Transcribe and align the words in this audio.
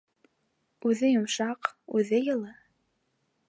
Үҙе 0.91 1.11
йомшаҡ, 1.17 1.71
үҙе 2.01 2.25
йылы. 2.25 2.59